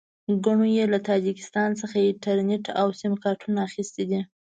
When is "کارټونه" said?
3.23-3.59